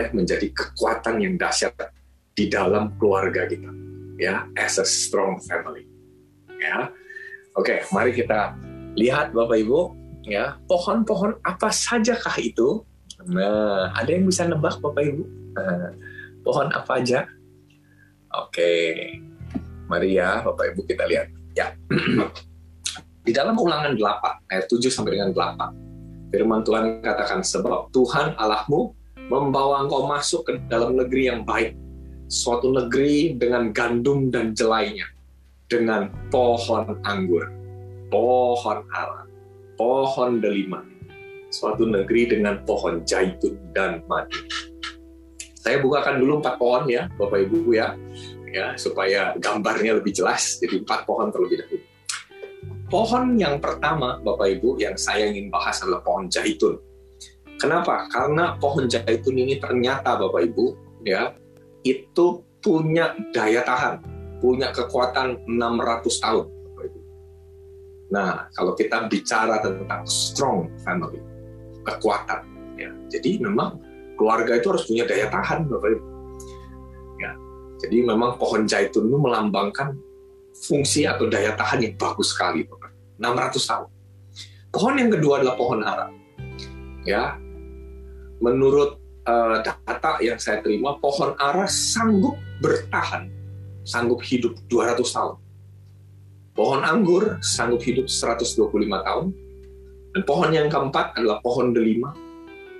[0.00, 1.76] boleh menjadi kekuatan yang dahsyat
[2.32, 3.68] di dalam keluarga kita
[4.16, 5.84] ya as a strong family
[6.56, 6.88] ya.
[7.52, 8.56] Oke mari kita
[8.96, 9.92] lihat Bapak Ibu
[10.24, 12.80] ya pohon-pohon apa sajakah itu?
[13.28, 15.22] Nah ada yang bisa nebak Bapak Ibu?
[15.60, 15.92] Nah,
[16.40, 17.28] pohon apa aja?
[18.32, 18.96] Oke
[19.84, 21.76] mari ya Bapak Ibu kita lihat ya.
[23.28, 28.99] Di dalam ulangan 8 ayat 7 sampai dengan 8 firman Tuhan katakan sebab Tuhan Allahmu
[29.30, 31.78] membawa engkau masuk ke dalam negeri yang baik
[32.30, 35.06] suatu negeri dengan gandum dan jelainya,
[35.66, 37.50] dengan pohon anggur,
[38.10, 39.26] pohon ala,
[39.74, 40.82] pohon delima,
[41.50, 44.38] suatu negeri dengan pohon zaitun dan madu.
[45.60, 47.98] Saya bukakan dulu empat pohon ya, Bapak Ibu ya,
[48.48, 50.56] ya supaya gambarnya lebih jelas.
[50.62, 51.84] Jadi empat pohon terlebih dahulu.
[52.90, 56.80] Pohon yang pertama, Bapak Ibu, yang saya ingin bahas adalah pohon zaitun.
[57.60, 58.08] Kenapa?
[58.08, 60.66] Karena pohon zaitun ini ternyata Bapak Ibu,
[61.04, 61.36] ya,
[61.84, 64.00] itu punya daya tahan,
[64.40, 66.46] punya kekuatan 600 tahun.
[68.10, 71.20] Nah, kalau kita bicara tentang strong family,
[71.84, 72.42] kekuatan,
[72.80, 73.78] ya, jadi memang
[74.16, 76.06] keluarga itu harus punya daya tahan, Bapak Ibu.
[77.20, 77.36] Ya,
[77.84, 80.00] jadi memang pohon zaitun itu melambangkan
[80.64, 82.88] fungsi atau daya tahan yang bagus sekali, Bapak.
[83.20, 83.88] 600 tahun.
[84.72, 86.08] Pohon yang kedua adalah pohon ara.
[87.04, 87.36] Ya,
[88.40, 93.28] menurut uh, data yang saya terima, pohon ara sanggup bertahan,
[93.84, 95.36] sanggup hidup 200 tahun.
[96.56, 98.68] Pohon anggur sanggup hidup 125
[99.06, 99.26] tahun.
[100.10, 102.10] Dan pohon yang keempat adalah pohon delima,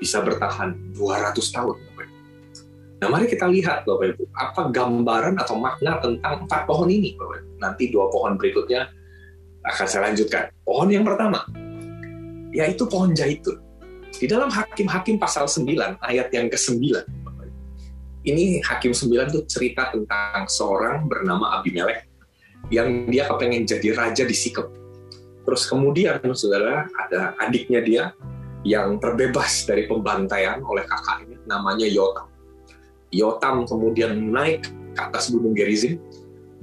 [0.03, 1.77] bisa bertahan 200 tahun.
[3.01, 7.41] Nah, mari kita lihat Bapak Ibu, apa gambaran atau makna tentang empat pohon ini, Bapak
[7.41, 7.51] Ibu.
[7.57, 8.93] Nanti dua pohon berikutnya
[9.65, 10.53] akan saya lanjutkan.
[10.69, 11.49] Pohon yang pertama,
[12.53, 13.57] yaitu pohon zaitun
[14.17, 16.83] di dalam Hakim-Hakim pasal 9 ayat yang ke-9.
[18.27, 22.11] Ini Hakim 9 itu cerita tentang seorang bernama Abimelek
[22.69, 24.67] yang dia kepengen jadi raja di Sikem.
[25.47, 28.05] Terus kemudian saudara ada adiknya dia
[28.61, 32.29] yang terbebas dari pembantaian oleh kakaknya namanya Yotam.
[33.09, 35.97] Yotam kemudian naik ke atas gunung Gerizim.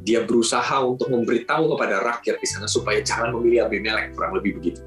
[0.06, 4.80] Dia berusaha untuk memberitahu kepada rakyat di sana supaya jangan memilih Abimelek, kurang lebih begitu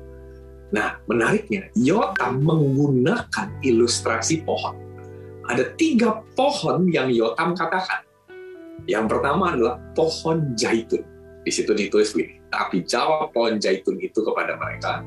[0.70, 4.78] Nah, menariknya, Yotam menggunakan ilustrasi pohon.
[5.50, 8.06] Ada tiga pohon yang Yotam katakan.
[8.86, 11.02] Yang pertama adalah pohon zaitun.
[11.42, 15.02] Di situ ditulis begini, tapi jawab pohon zaitun itu kepada mereka,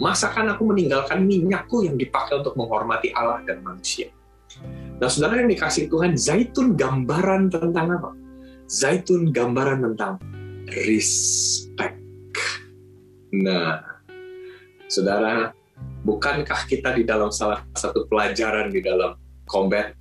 [0.00, 4.08] masakan aku meninggalkan minyakku yang dipakai untuk menghormati Allah dan manusia.
[4.96, 8.10] Nah, saudara yang dikasih Tuhan, zaitun gambaran tentang apa?
[8.70, 10.16] Zaitun gambaran tentang
[10.72, 12.00] respect.
[13.32, 13.91] Nah,
[14.92, 15.48] Saudara,
[16.04, 19.16] bukankah kita di dalam salah satu pelajaran di dalam
[19.48, 19.96] combat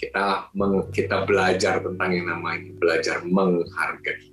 [0.00, 4.32] kita meng, kita belajar tentang yang namanya belajar menghargai,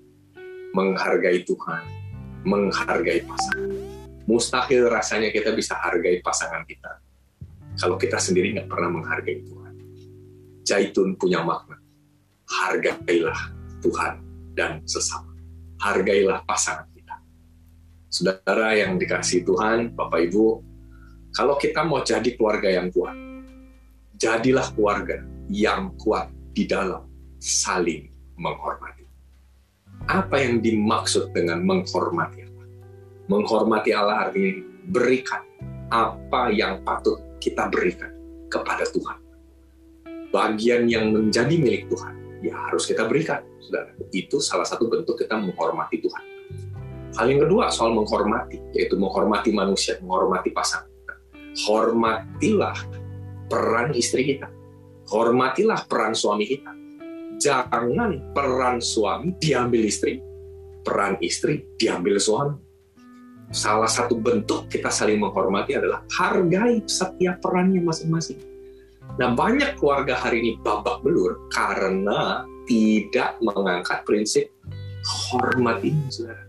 [0.72, 1.84] menghargai Tuhan,
[2.47, 3.68] menghargai pasangan.
[4.23, 7.03] Mustahil rasanya kita bisa hargai pasangan kita
[7.75, 9.74] kalau kita sendiri nggak pernah menghargai Tuhan.
[10.63, 11.84] Zaitun punya makna.
[12.47, 13.51] Hargailah
[13.84, 14.24] Tuhan
[14.56, 15.35] dan sesama.
[15.84, 16.96] Hargailah pasangan
[18.17, 20.45] Saudara yang dikasih Tuhan, Bapak Ibu,
[21.38, 23.13] kalau kita mau jadi keluarga yang kuat,
[24.17, 25.22] jadilah keluarga
[25.53, 27.06] yang kuat di dalam
[27.38, 28.09] saling
[28.41, 29.06] menghormati.
[30.09, 32.67] Apa yang dimaksud dengan menghormati Allah?
[33.29, 35.45] Menghormati Allah artinya berikan
[35.94, 38.09] apa yang patut kita berikan
[38.50, 39.22] kepada Tuhan.
[40.33, 43.45] Bagian yang menjadi milik Tuhan, ya harus kita berikan.
[43.61, 43.94] Saudara.
[44.09, 46.36] Itu salah satu bentuk kita menghormati Tuhan
[47.17, 50.85] Hal yang kedua soal menghormati, yaitu menghormati manusia, menghormati pasangan.
[51.66, 52.78] Hormatilah
[53.50, 54.45] peran istri kita.
[55.09, 56.69] Hormatilah peran suami kita.
[57.41, 60.22] Jangan peran suami diambil istri,
[60.85, 62.53] peran istri diambil suami.
[63.50, 68.38] Salah satu bentuk kita saling menghormati adalah hargai setiap perannya masing-masing.
[69.18, 74.53] Nah, banyak keluarga hari ini babak belur karena tidak mengangkat prinsip
[75.33, 76.46] hormat ini, saudara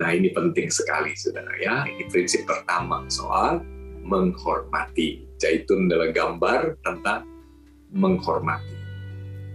[0.00, 1.84] Nah ini penting sekali saudara ya.
[1.84, 3.60] Ini prinsip pertama soal
[4.00, 5.28] menghormati.
[5.36, 7.28] Zaitun adalah gambar tentang
[7.92, 8.76] menghormati.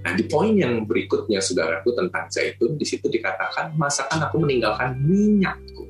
[0.06, 5.90] Nah di poin yang berikutnya saudaraku tentang zaitun, di situ dikatakan masakan aku meninggalkan minyakku.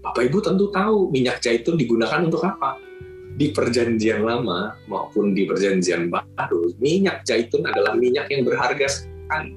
[0.00, 2.80] Bapak Ibu tentu tahu minyak zaitun digunakan untuk apa?
[3.36, 9.52] Di perjanjian lama maupun di perjanjian baru, minyak zaitun adalah minyak yang berharga sekali.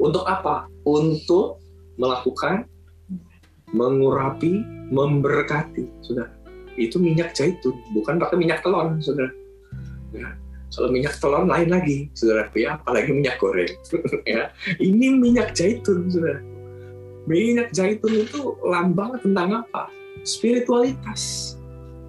[0.00, 0.72] Untuk apa?
[0.88, 1.60] Untuk
[2.00, 2.64] melakukan
[3.74, 4.62] mengurapi,
[4.94, 6.30] memberkati, sudah.
[6.78, 9.28] Itu minyak zaitun, bukan pakai minyak telon, sudah.
[10.14, 10.38] Ya.
[10.74, 13.70] Kalau minyak telur lain lagi, saudara ya, apalagi minyak goreng.
[14.26, 16.42] ya, ini minyak zaitun, saudara.
[17.26, 19.90] Minyak zaitun itu lambang tentang apa?
[20.26, 21.54] Spiritualitas.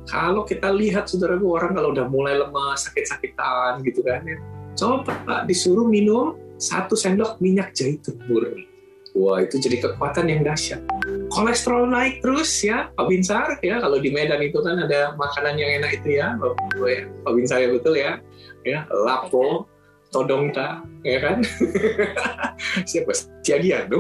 [0.06, 4.38] Kalau kita lihat saudara orang kalau udah mulai lemas, sakit-sakitan gitu kan ya,
[4.77, 8.69] coba disuruh minum satu sendok minyak zaitun murni.
[9.15, 10.83] Wah itu jadi kekuatan yang dahsyat.
[11.35, 13.59] Kolesterol naik terus ya, Pak Binsar.
[13.59, 13.83] Ya.
[13.83, 16.39] Kalau di Medan itu kan ada makanan yang enak itu ya,
[17.27, 18.23] Pak Binsar ya betul ya.
[18.63, 19.67] Ya lapo
[20.15, 21.43] todongta ya kan?
[22.89, 23.11] Siapa?
[23.43, 23.91] Ciagian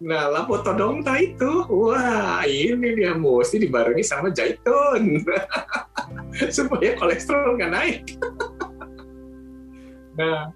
[0.00, 1.66] nah lapo todongta itu.
[1.68, 5.20] Wah ini dia mesti dibarengi sama zaitun.
[6.56, 7.98] Supaya kolesterol nggak naik.
[10.16, 10.54] Nah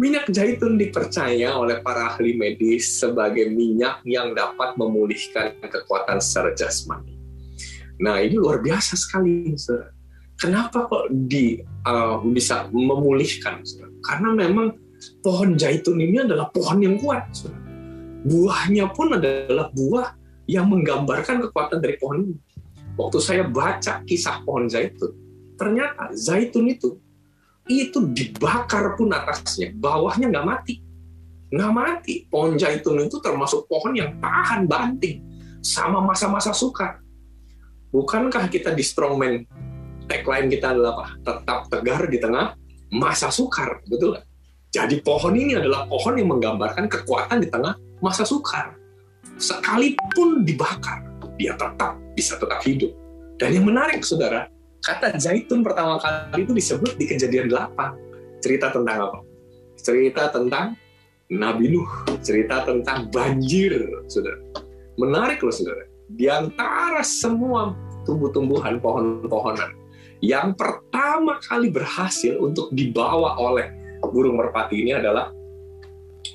[0.00, 7.16] minyak zaitun dipercaya oleh para ahli medis sebagai minyak yang dapat memulihkan kekuatan secara jasmani
[8.00, 9.92] nah ini luar biasa sekali saudara
[10.42, 13.62] Kenapa kok di uh, bisa memulihkan?
[14.02, 14.74] Karena memang
[15.22, 17.30] pohon zaitun ini adalah pohon yang kuat.
[18.26, 20.18] Buahnya pun adalah buah
[20.50, 22.36] yang menggambarkan kekuatan dari pohon ini.
[22.98, 25.14] Waktu saya baca kisah pohon zaitun,
[25.54, 26.98] ternyata zaitun itu
[27.88, 30.74] itu dibakar pun atasnya, bawahnya nggak mati.
[31.52, 32.14] Nggak mati.
[32.28, 35.20] Pohon zaitun itu termasuk pohon yang tahan banting
[35.60, 37.00] sama masa-masa sukar.
[37.92, 39.44] Bukankah kita di Strongman
[40.08, 41.06] tagline kita adalah apa?
[41.20, 42.56] Tetap tegar di tengah
[42.92, 44.16] masa sukar, betul?
[44.72, 48.72] Jadi pohon ini adalah pohon yang menggambarkan kekuatan di tengah masa sukar.
[49.36, 51.04] Sekalipun dibakar,
[51.36, 52.92] dia tetap bisa tetap hidup.
[53.36, 54.48] Dan yang menarik, saudara,
[54.82, 58.42] kata zaitun pertama kali itu disebut di kejadian 8.
[58.42, 59.18] Cerita tentang apa?
[59.78, 60.74] Cerita tentang
[61.32, 61.88] Nabi Nuh,
[62.20, 63.72] cerita tentang banjir,
[64.10, 64.42] saudara.
[65.00, 65.86] Menarik loh, saudara.
[66.12, 67.72] Di antara semua
[68.04, 69.72] tumbuh-tumbuhan, pohon-pohonan,
[70.20, 73.70] yang pertama kali berhasil untuk dibawa oleh
[74.06, 75.34] burung merpati ini adalah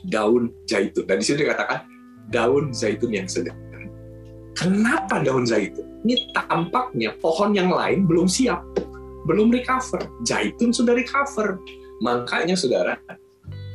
[0.07, 1.07] daun zaitun.
[1.07, 1.79] Dan di sini dikatakan
[2.31, 3.55] daun zaitun yang segar.
[4.57, 5.86] Kenapa daun zaitun?
[6.05, 8.61] Ini tampaknya pohon yang lain belum siap,
[9.25, 10.03] belum recover.
[10.21, 11.57] Zaitun sudah recover.
[12.03, 12.97] Makanya saudara,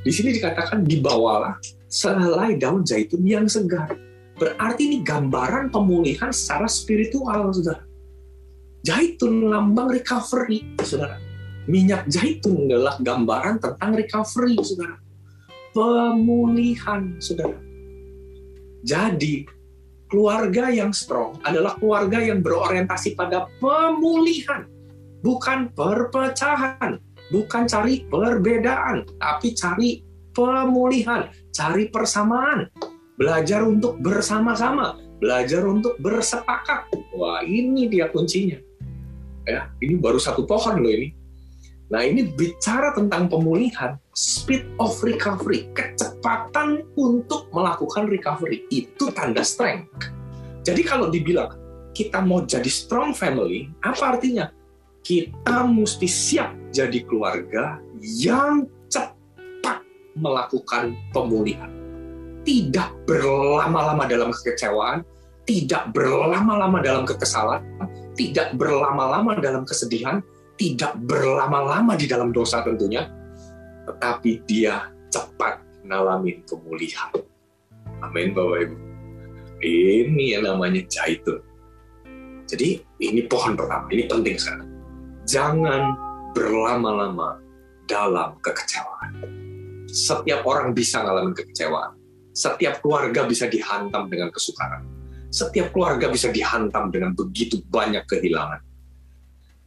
[0.06, 1.58] di sini dikatakan dibawalah
[1.90, 3.90] selai daun zaitun yang segar.
[4.38, 7.92] Berarti ini gambaran pemulihan secara spiritual, saudara
[8.82, 11.14] Zaitun lambang recovery, saudara.
[11.70, 14.98] Minyak zaitun adalah gambaran tentang recovery, saudara.
[15.70, 17.54] Pemulihan, saudara.
[18.82, 19.46] Jadi,
[20.12, 24.68] keluarga yang strong adalah keluarga yang berorientasi pada pemulihan,
[25.24, 27.00] bukan perpecahan,
[27.32, 30.04] bukan cari perbedaan, tapi cari
[30.36, 32.68] pemulihan, cari persamaan,
[33.16, 36.92] belajar untuk bersama-sama, belajar untuk bersepakat.
[37.16, 38.60] Wah, ini dia kuncinya.
[39.48, 41.16] Ya ini baru satu pohon loh ini
[41.92, 48.64] nah ini bicara tentang pemulihan speed of recovery kecepatan untuk melakukan recovery.
[48.72, 50.08] Itu tanda strength.
[50.64, 51.52] Jadi kalau dibilang
[51.92, 54.48] kita mau jadi strong family apa artinya?
[55.04, 59.84] Kita mesti siap jadi keluarga yang cepat
[60.16, 61.68] melakukan pemulihan.
[62.42, 65.04] Tidak berlama-lama dalam kekecewaan
[65.42, 67.62] tidak berlama-lama dalam kekesalan,
[68.14, 70.22] tidak berlama-lama dalam kesedihan,
[70.56, 73.08] tidak berlama-lama di dalam dosa tentunya,
[73.88, 77.10] tetapi dia cepat mengalami pemulihan.
[78.02, 78.76] Amin Bapak Ibu.
[79.62, 81.38] Ini yang namanya zaitun.
[82.46, 84.66] Jadi ini pohon pertama, ini penting sekali.
[85.24, 85.94] Jangan
[86.34, 87.38] berlama-lama
[87.86, 89.22] dalam kekecewaan.
[89.86, 91.94] Setiap orang bisa mengalami kekecewaan.
[92.32, 94.92] Setiap keluarga bisa dihantam dengan kesukaran
[95.32, 98.60] setiap keluarga bisa dihantam dengan begitu banyak kehilangan.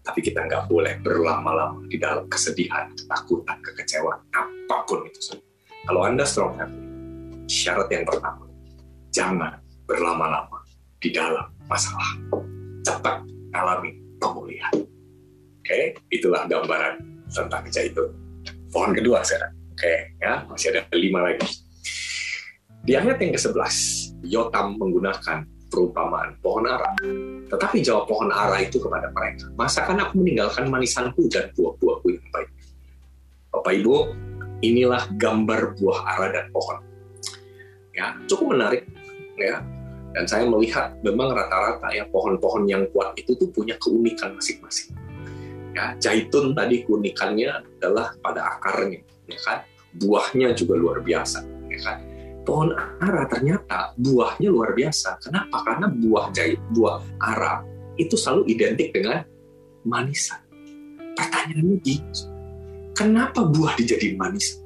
[0.06, 5.42] Tapi kita nggak boleh berlama-lama di dalam kesedihan, ketakutan, kekecewaan, apa pun itu.
[5.90, 6.86] Kalau Anda strong family,
[7.50, 8.46] syarat yang pertama,
[9.10, 9.58] jangan
[9.90, 10.62] berlama-lama
[11.02, 12.22] di dalam masalah.
[12.86, 13.26] Cepat
[13.58, 14.74] alami pemulihan.
[15.66, 18.06] Oke, itulah gambaran tentang itu.
[18.70, 19.58] Pohon kedua sekarang.
[19.74, 21.50] Oke, ya masih ada lima lagi.
[22.86, 23.74] Di ayat yang ke-11,
[24.30, 26.96] Yotam menggunakan perumpamaan pohon ara.
[27.52, 32.50] Tetapi jawab pohon ara itu kepada mereka, masakan aku meninggalkan manisanku dan buah-buahku yang baik.
[33.52, 33.96] Bapak Ibu,
[34.64, 36.80] inilah gambar buah ara dan pohon.
[37.92, 38.88] Ya, cukup menarik
[39.36, 39.60] ya.
[40.16, 44.96] Dan saya melihat memang rata-rata ya pohon-pohon yang kuat itu tuh punya keunikan masing-masing.
[45.76, 47.52] Ya, zaitun tadi keunikannya
[47.84, 49.60] adalah pada akarnya, ya kan?
[50.00, 52.15] Buahnya juga luar biasa, ya kan?
[52.46, 52.72] Pohon
[53.02, 55.18] ara ternyata buahnya luar biasa.
[55.20, 55.66] Kenapa?
[55.66, 57.66] Karena buah jahit, buah ara
[57.98, 59.26] itu selalu identik dengan
[59.84, 60.40] manisan.
[61.16, 61.96] pertanyaannya lagi,
[62.92, 64.60] kenapa buah dijadiin manis?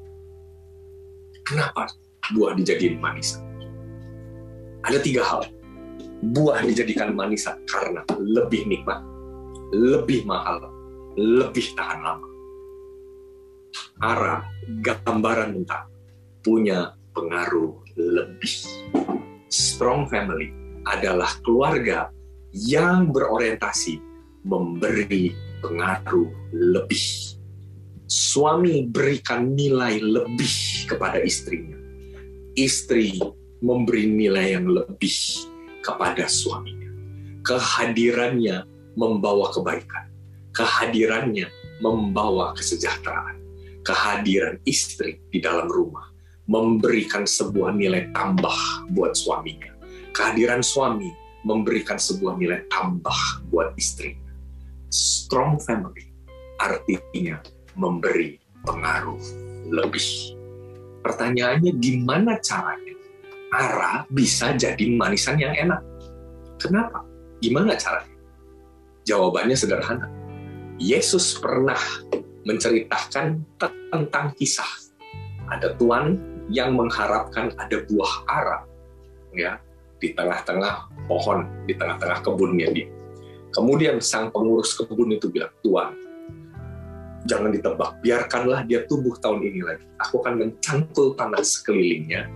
[1.46, 1.94] Kenapa
[2.34, 3.38] buah dijadiin manis?
[4.82, 5.46] Ada tiga hal.
[6.20, 9.00] Buah dijadikan manis karena lebih nikmat,
[9.72, 10.68] lebih mahal,
[11.16, 12.28] lebih tahan lama.
[14.02, 14.42] Arah
[14.82, 15.86] gambaran tentang
[16.42, 18.56] punya pengaruh lebih.
[19.52, 20.56] Strong family
[20.88, 22.08] adalah keluarga
[22.56, 24.00] yang berorientasi
[24.48, 27.36] memberi pengaruh lebih.
[28.10, 31.76] Suami berikan nilai lebih kepada istrinya.
[32.56, 33.20] Istri
[33.60, 35.46] memberi nilai yang lebih
[35.84, 36.90] kepada suaminya.
[37.44, 40.10] Kehadirannya membawa kebaikan.
[40.56, 41.52] Kehadirannya
[41.84, 43.38] membawa kesejahteraan.
[43.86, 46.09] Kehadiran istri di dalam rumah
[46.50, 49.70] memberikan sebuah nilai tambah buat suaminya.
[50.10, 51.14] Kehadiran suami
[51.46, 54.34] memberikan sebuah nilai tambah buat istrinya.
[54.90, 56.10] Strong family
[56.58, 57.38] artinya
[57.78, 59.22] memberi pengaruh
[59.70, 60.36] lebih.
[61.06, 62.90] Pertanyaannya gimana caranya
[63.50, 65.82] Ara bisa jadi manisan yang enak?
[66.62, 67.02] Kenapa?
[67.42, 68.14] Gimana caranya?
[69.10, 70.06] Jawabannya sederhana.
[70.78, 71.80] Yesus pernah
[72.46, 73.42] menceritakan
[73.90, 74.70] tentang kisah.
[75.50, 76.14] Ada tuan
[76.50, 78.58] yang mengharapkan ada buah ara
[79.38, 79.62] ya
[80.02, 82.88] di tengah-tengah pohon, di tengah-tengah kebunnya dia.
[83.50, 85.98] Kemudian sang pengurus kebun itu bilang, Tuan,
[87.26, 89.86] jangan ditebak, biarkanlah dia tumbuh tahun ini lagi.
[90.06, 92.30] Aku akan mencangkul tanah sekelilingnya,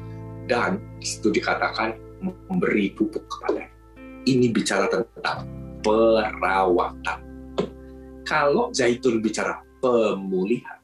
[0.49, 1.95] dan di situ dikatakan
[2.49, 3.69] memberi pupuk kepada.
[4.25, 5.47] Ini bicara tentang
[5.85, 7.19] perawatan.
[8.23, 10.79] Kalau zaitun bicara pemulihan,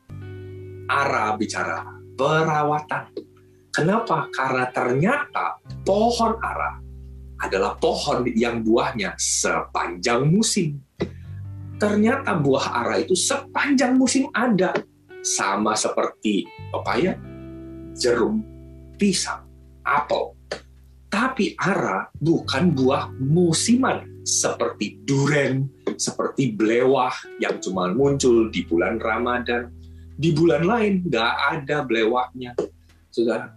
[0.91, 3.15] ara bicara perawatan.
[3.71, 4.27] Kenapa?
[4.35, 5.55] Karena ternyata
[5.88, 6.75] pohon ara
[7.39, 10.83] adalah pohon yang buahnya sepanjang musim.
[11.79, 14.75] Ternyata buah ara itu sepanjang musim ada.
[15.23, 17.15] Sama seperti pepaya,
[17.95, 18.39] jeruk,
[18.99, 19.47] pisang,
[19.88, 20.35] apel.
[21.07, 29.78] Tapi ara bukan buah musiman seperti duren, seperti belewah yang cuma muncul di bulan Ramadan.
[30.19, 32.51] Di bulan lain nggak ada belewahnya
[33.07, 33.55] saudara.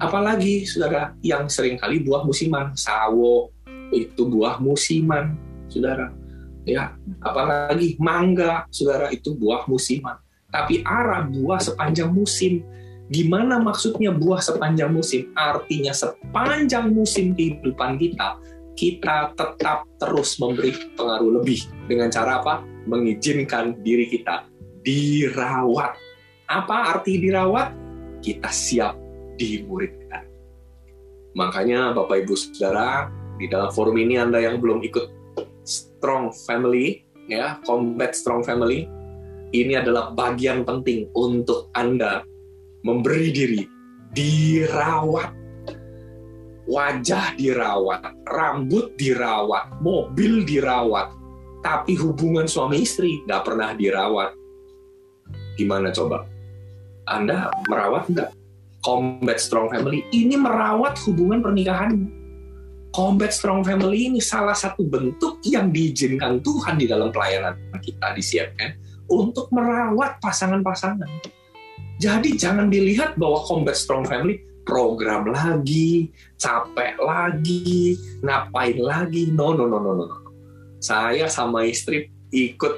[0.00, 3.52] Apalagi saudara yang sering kali buah musiman, sawo
[3.92, 5.36] itu buah musiman,
[5.68, 6.08] saudara.
[6.64, 10.16] Ya, apalagi mangga, saudara itu buah musiman.
[10.48, 12.64] Tapi arah buah sepanjang musim.
[13.12, 15.28] Gimana maksudnya buah sepanjang musim?
[15.36, 18.40] Artinya sepanjang musim kehidupan kita,
[18.80, 21.68] kita tetap terus memberi pengaruh lebih.
[21.84, 22.64] Dengan cara apa?
[22.88, 24.48] Mengizinkan diri kita
[24.82, 25.94] dirawat.
[26.48, 27.88] Apa arti dirawat?
[28.22, 28.98] kita siap
[29.38, 30.26] dimuridkan.
[31.38, 33.06] Makanya Bapak Ibu Saudara,
[33.38, 35.06] di dalam forum ini Anda yang belum ikut
[35.62, 38.90] Strong Family, ya, Combat Strong Family,
[39.54, 42.26] ini adalah bagian penting untuk Anda
[42.82, 43.62] memberi diri,
[44.12, 45.30] dirawat,
[46.66, 51.14] wajah dirawat, rambut dirawat, mobil dirawat,
[51.62, 54.34] tapi hubungan suami istri nggak pernah dirawat.
[55.58, 56.22] Gimana coba?
[57.10, 58.30] Anda merawat nggak?
[58.78, 61.98] Combat Strong Family ini merawat hubungan pernikahan.
[62.94, 68.22] Combat Strong Family ini salah satu bentuk yang diizinkan Tuhan di dalam pelayanan kita di
[68.22, 68.70] CNN
[69.10, 71.10] untuk merawat pasangan-pasangan.
[71.98, 79.34] Jadi jangan dilihat bahwa Combat Strong Family program lagi, capek lagi, ngapain lagi.
[79.34, 80.06] No, no, no, no, no.
[80.78, 82.74] Saya sama istri ikut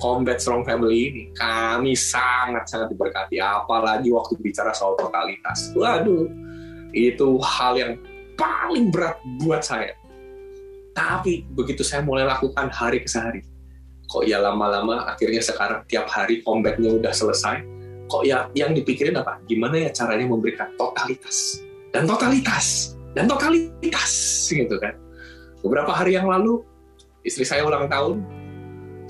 [0.00, 3.40] Combat Strong Family ini, kami sangat-sangat diberkati.
[3.40, 5.72] Apalagi waktu bicara soal totalitas.
[5.76, 6.28] Waduh,
[6.92, 7.92] itu hal yang
[8.36, 9.92] paling berat buat saya.
[10.96, 13.40] Tapi begitu saya mulai lakukan hari ke hari,
[14.10, 17.62] kok ya lama-lama akhirnya sekarang tiap hari combatnya udah selesai,
[18.10, 19.38] kok ya yang dipikirin apa?
[19.46, 21.62] Gimana ya caranya memberikan totalitas
[21.94, 24.12] dan totalitas dan totalitas
[24.50, 24.98] gitu kan.
[25.62, 26.64] Beberapa hari yang lalu
[27.22, 28.24] istri saya ulang tahun,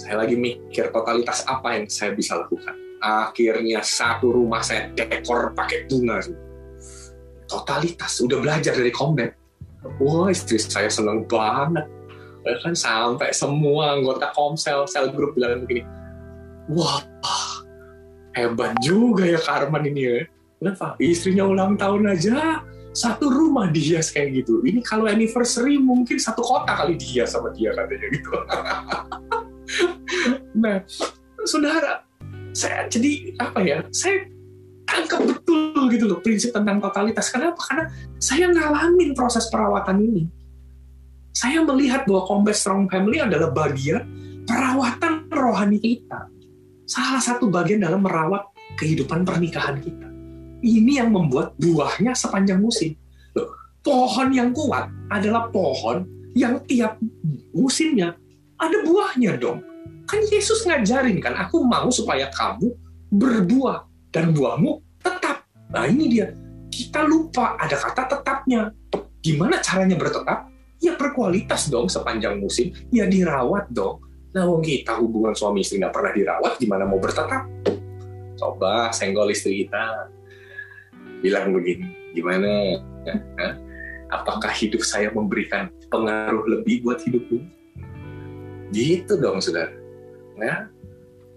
[0.01, 2.73] saya lagi mikir totalitas apa yang saya bisa lakukan.
[3.05, 6.25] Akhirnya satu rumah saya dekor pakai bunga.
[7.45, 9.37] Totalitas, udah belajar dari combat.
[10.01, 11.85] Wah istri saya seneng banget.
[12.41, 15.85] Bahkan sampai semua anggota komsel, sel grup bilang begini,
[16.73, 17.05] wah
[18.33, 20.17] hebat juga ya Karman ini ya.
[20.61, 20.97] Kenapa?
[20.97, 22.65] Istrinya ulang tahun aja,
[22.97, 24.65] satu rumah dihias kayak gitu.
[24.65, 28.33] Ini kalau anniversary mungkin satu kota kali dihias sama dia katanya gitu.
[30.55, 30.83] nah,
[31.47, 32.05] saudara,
[32.51, 33.79] saya jadi apa ya?
[33.95, 34.27] Saya
[34.87, 37.31] tangkap betul gitu loh prinsip tentang totalitas.
[37.31, 37.59] Kenapa?
[37.63, 37.87] Karena
[38.19, 40.25] saya ngalamin proses perawatan ini.
[41.31, 44.03] Saya melihat bahwa Combat Strong Family adalah bagian
[44.45, 46.27] perawatan rohani kita.
[46.91, 50.11] salah satu bagian dalam merawat kehidupan pernikahan kita.
[50.59, 52.99] Ini yang membuat buahnya sepanjang musim.
[53.79, 56.03] Pohon yang kuat adalah pohon
[56.35, 56.99] yang tiap
[57.55, 58.19] musimnya
[58.61, 59.65] ada buahnya dong.
[60.05, 62.71] Kan Yesus ngajarin kan, aku mau supaya kamu
[63.09, 65.47] berbuah dan buahmu tetap.
[65.73, 66.35] Nah ini dia,
[66.69, 68.71] kita lupa ada kata tetapnya.
[69.25, 70.51] Gimana caranya bertetap?
[70.81, 74.01] Ya berkualitas dong sepanjang musim, ya dirawat dong.
[74.33, 77.45] Nah wong kita hubungan suami istri nggak pernah dirawat, gimana mau bertetap?
[78.41, 80.09] Coba senggol istri kita,
[81.21, 82.81] bilang begini, gimana?
[84.09, 87.60] Apakah hidup saya memberikan pengaruh lebih buat hidupmu?
[88.71, 89.75] Gitu dong, saudara.
[90.41, 90.73] Ya,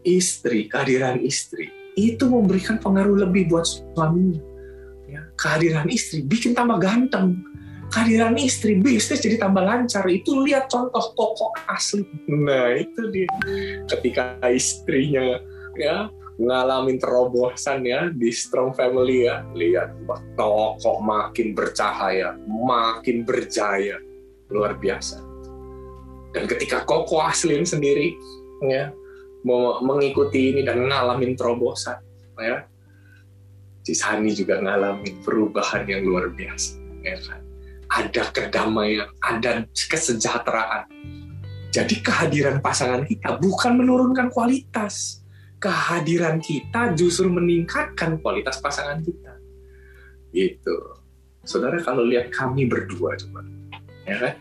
[0.06, 4.42] istri, kehadiran istri itu memberikan pengaruh lebih buat suaminya.
[5.10, 7.38] Ya, kehadiran istri bikin tambah ganteng.
[7.92, 10.08] Kehadiran istri bisnis jadi tambah lancar.
[10.10, 12.02] Itu lihat contoh koko asli.
[12.26, 13.30] Nah itu dia.
[13.86, 15.38] Ketika istrinya
[15.78, 16.10] ya
[16.42, 19.94] ngalamin terobosan ya di strong family ya lihat
[20.34, 24.02] toko makin bercahaya makin berjaya
[24.50, 25.33] luar biasa
[26.34, 28.18] dan ketika koko aslin sendiri
[28.66, 28.90] ya
[29.84, 32.02] mengikuti ini dan ngalamin terobosan
[32.42, 32.66] ya
[33.84, 37.44] Cisani juga ngalamin perubahan yang luar biasa ya kan?
[37.92, 40.88] Ada kedamaian ada kesejahteraan.
[41.70, 45.22] Jadi kehadiran pasangan kita bukan menurunkan kualitas.
[45.60, 49.36] Kehadiran kita justru meningkatkan kualitas pasangan kita.
[50.32, 50.76] Gitu.
[51.44, 53.44] Saudara kalau lihat kami berdua coba
[54.04, 54.34] ya kan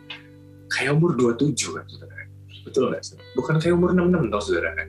[0.72, 2.24] kayak umur 27 kan saudara.
[2.62, 3.02] Betul nggak?
[3.36, 4.88] Bukan kayak umur 66 tau saudara kan.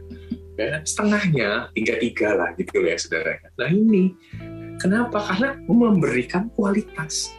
[0.54, 3.42] Ya, setengahnya tiga tiga lah gitu ya saudara.
[3.58, 4.14] Nah ini
[4.78, 5.20] kenapa?
[5.20, 7.34] Karena memberikan kualitas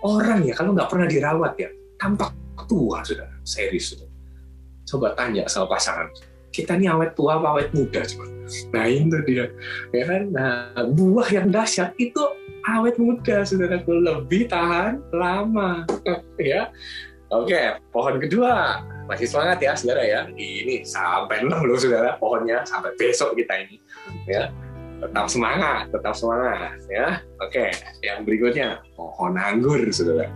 [0.00, 1.70] orang ya kalau nggak pernah dirawat ya
[2.00, 2.32] tampak
[2.66, 3.36] tua saudara.
[3.44, 4.12] Serius saudara.
[4.84, 6.12] Coba tanya sama pasangan
[6.54, 8.30] kita ini awet tua apa awet muda coba.
[8.70, 9.50] Nah itu dia,
[9.90, 10.22] ya kan.
[10.30, 12.22] Nah buah yang dahsyat itu
[12.70, 15.82] awet muda, saudara lebih tahan lama,
[16.38, 16.70] ya.
[17.32, 18.84] Oke, pohon kedua.
[19.04, 20.20] Masih semangat ya, saudara ya.
[20.32, 22.64] Ini sampai enam loh, saudara, pohonnya.
[22.68, 23.80] Sampai besok kita ini.
[24.28, 24.52] Ya,
[25.00, 26.76] tetap semangat, tetap semangat.
[26.88, 27.72] Ya, oke.
[28.04, 30.28] Yang berikutnya, pohon anggur, saudara.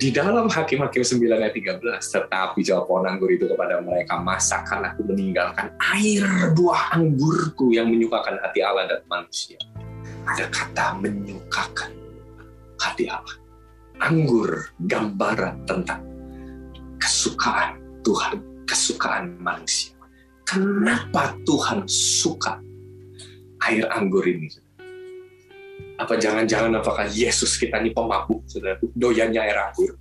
[0.00, 5.04] Di dalam Hakim-Hakim 9 ayat 13, tetapi jawab pohon anggur itu kepada mereka, masakan aku
[5.04, 6.24] meninggalkan air
[6.56, 9.60] buah anggurku yang menyukakan hati Allah dan manusia.
[10.24, 11.92] Ada kata menyukakan
[12.80, 13.39] hati Allah
[14.00, 16.00] anggur gambaran tentang
[16.96, 19.92] kesukaan Tuhan, kesukaan manusia.
[20.48, 22.58] Kenapa Tuhan suka
[23.68, 24.48] air anggur ini?
[26.00, 28.80] Apa jangan-jangan apakah Yesus kita ini pemabuk, saudara?
[28.80, 30.00] Doyannya air anggur.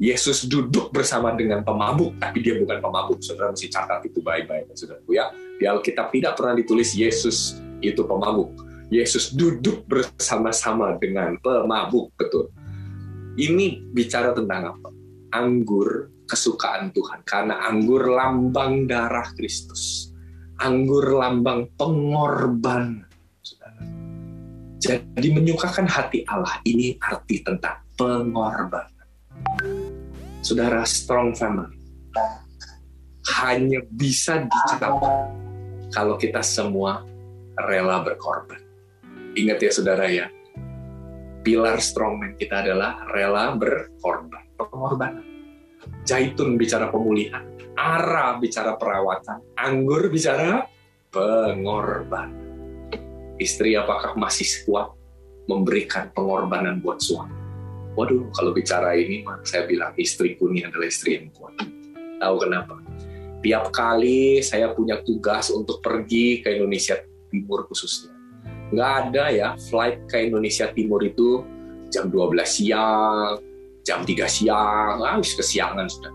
[0.00, 3.20] Yesus duduk bersama dengan pemabuk, tapi dia bukan pemabuk.
[3.24, 5.00] Saudara mesti catat itu baik-baik, saudara.
[5.08, 8.52] Ya, di Alkitab tidak pernah ditulis Yesus itu pemabuk.
[8.92, 12.52] Yesus duduk bersama-sama dengan pemabuk, betul
[13.40, 14.88] ini bicara tentang apa?
[15.32, 17.24] Anggur kesukaan Tuhan.
[17.24, 20.12] Karena anggur lambang darah Kristus.
[20.60, 23.08] Anggur lambang pengorban.
[24.80, 29.08] Jadi menyukakan hati Allah ini arti tentang pengorbanan.
[30.40, 31.80] Saudara strong family
[33.40, 35.28] hanya bisa dicapai
[35.92, 37.04] kalau kita semua
[37.68, 38.58] rela berkorban.
[39.36, 40.26] Ingat ya saudara ya,
[41.50, 45.26] pilar strongman kita adalah rela berkorban, pengorbanan.
[46.06, 47.42] Zaitun bicara pemulihan,
[47.74, 50.62] ara bicara perawatan, anggur bicara
[51.10, 52.38] pengorbanan.
[53.34, 54.94] Istri apakah masih kuat
[55.50, 57.34] memberikan pengorbanan buat suami?
[57.98, 61.58] Waduh, kalau bicara ini, saya bilang istriku ini adalah istri yang kuat.
[62.22, 62.78] Tahu kenapa?
[63.42, 66.94] Tiap kali saya punya tugas untuk pergi ke Indonesia
[67.26, 68.09] Timur khususnya,
[68.70, 71.42] nggak ada ya flight ke Indonesia Timur itu
[71.90, 73.36] jam 12 siang,
[73.82, 76.14] jam 3 siang, ah, kesiangan sudah.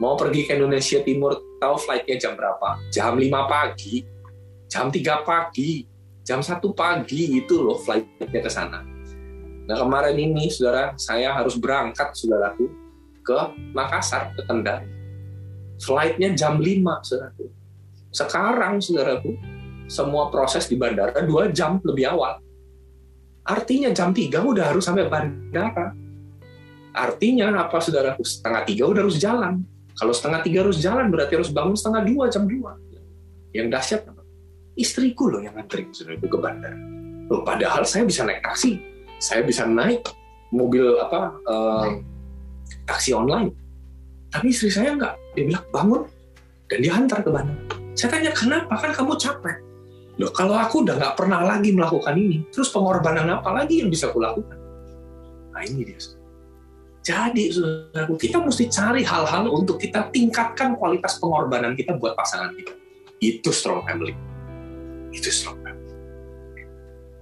[0.00, 2.80] Mau pergi ke Indonesia Timur, tahu flightnya jam berapa?
[2.92, 4.04] Jam 5 pagi,
[4.68, 5.84] jam 3 pagi,
[6.24, 8.80] jam 1 pagi itu loh flightnya ke sana.
[9.66, 12.70] Nah kemarin ini, saudara, saya harus berangkat, saudaraku,
[13.24, 13.38] ke
[13.74, 14.86] Makassar, ke Kendal.
[15.82, 17.50] Flightnya jam 5, saudaraku.
[18.14, 19.34] Sekarang, saudaraku,
[19.86, 22.42] semua proses di bandara dua jam lebih awal.
[23.46, 25.94] Artinya jam tiga udah harus sampai bandara.
[26.96, 28.18] Artinya apa saudara?
[28.18, 29.62] Setengah tiga udah harus jalan.
[29.96, 32.74] Kalau setengah tiga harus jalan berarti harus bangun setengah dua jam dua.
[33.54, 34.00] Yang dahsyat?
[34.76, 36.76] Istriku loh yang nganterin saudaraku ke bandara.
[37.32, 38.76] Loh, padahal saya bisa naik taksi,
[39.16, 40.04] saya bisa naik
[40.52, 41.88] mobil apa eh,
[42.84, 43.54] taksi online.
[44.28, 45.14] Tapi istri saya nggak.
[45.38, 46.02] Dia bilang bangun
[46.66, 48.74] dan dia antar ke bandara Saya tanya, kenapa?
[48.76, 49.56] Kan kamu capek.
[50.16, 54.08] Loh, kalau aku udah nggak pernah lagi melakukan ini, terus pengorbanan apa lagi yang bisa
[54.08, 54.56] kulakukan?
[55.52, 56.00] Nah ini dia.
[57.06, 57.54] Jadi,
[58.18, 62.74] kita mesti cari hal-hal untuk kita tingkatkan kualitas pengorbanan kita buat pasangan kita.
[63.22, 64.16] Itu strong family.
[65.14, 65.94] Itu strong family.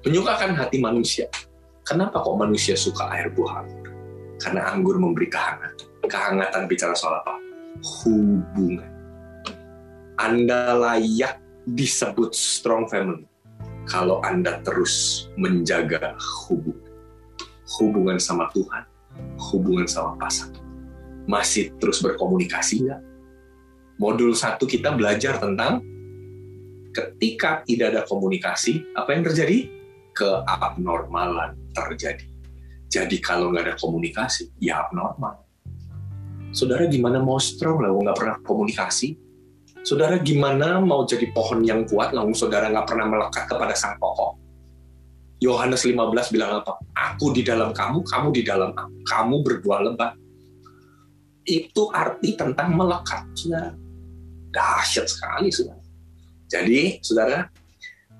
[0.08, 1.28] Menyukakan hati manusia.
[1.84, 3.92] Kenapa kok manusia suka air buah anggur?
[4.40, 5.84] Karena anggur memberi kehangatan.
[6.08, 7.36] Kehangatan bicara soal apa?
[7.84, 8.88] Hubungan.
[10.16, 13.24] Anda layak disebut strong family
[13.84, 16.92] kalau Anda terus menjaga hubungan.
[17.80, 18.84] Hubungan sama Tuhan,
[19.50, 20.60] hubungan sama pasangan.
[21.24, 23.02] Masih terus berkomunikasi nggak?
[23.96, 25.80] Modul satu kita belajar tentang
[26.94, 29.58] ketika tidak ada komunikasi, apa yang terjadi?
[30.14, 32.26] Keabnormalan terjadi.
[32.86, 35.42] Jadi kalau nggak ada komunikasi, ya abnormal.
[36.54, 39.23] Saudara gimana mau strong lah, nggak pernah komunikasi?
[39.84, 44.32] Saudara gimana mau jadi pohon yang kuat langsung saudara nggak pernah melekat kepada sang pokok?
[45.44, 46.80] Yohanes 15 bilang apa?
[47.12, 48.96] Aku di dalam kamu, kamu di dalam aku.
[49.04, 50.16] Kamu berdua lebat.
[51.44, 53.76] Itu arti tentang melekat, saudara.
[54.56, 55.84] Dahsyat sekali, saudara.
[56.48, 57.44] Jadi, saudara,